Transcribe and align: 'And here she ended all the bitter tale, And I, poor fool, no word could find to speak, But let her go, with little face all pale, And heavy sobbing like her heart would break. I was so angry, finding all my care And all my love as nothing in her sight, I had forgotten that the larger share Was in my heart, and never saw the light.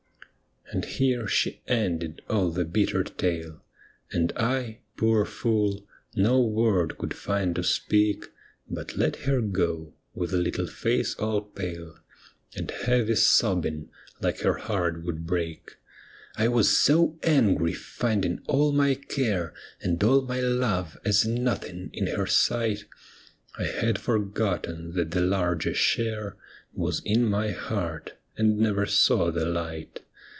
'And 0.73 0.85
here 0.85 1.27
she 1.27 1.61
ended 1.67 2.21
all 2.29 2.49
the 2.49 2.63
bitter 2.63 3.03
tale, 3.03 3.61
And 4.13 4.31
I, 4.37 4.79
poor 4.95 5.25
fool, 5.25 5.85
no 6.15 6.39
word 6.39 6.97
could 6.97 7.13
find 7.13 7.53
to 7.57 7.63
speak, 7.65 8.29
But 8.69 8.95
let 8.95 9.17
her 9.27 9.41
go, 9.41 9.95
with 10.13 10.31
little 10.31 10.67
face 10.67 11.13
all 11.15 11.41
pale, 11.41 11.97
And 12.55 12.71
heavy 12.71 13.15
sobbing 13.15 13.89
like 14.21 14.39
her 14.41 14.53
heart 14.59 15.03
would 15.03 15.25
break. 15.27 15.75
I 16.37 16.47
was 16.47 16.77
so 16.77 17.19
angry, 17.23 17.73
finding 17.73 18.39
all 18.47 18.71
my 18.71 18.93
care 18.95 19.53
And 19.81 20.01
all 20.01 20.21
my 20.21 20.39
love 20.39 20.97
as 21.03 21.27
nothing 21.27 21.89
in 21.91 22.07
her 22.15 22.27
sight, 22.27 22.85
I 23.59 23.63
had 23.65 23.99
forgotten 23.99 24.93
that 24.93 25.11
the 25.11 25.19
larger 25.19 25.73
share 25.73 26.37
Was 26.71 27.01
in 27.03 27.25
my 27.25 27.49
heart, 27.51 28.13
and 28.37 28.57
never 28.57 28.85
saw 28.85 29.31
the 29.31 29.45
light. 29.47 30.03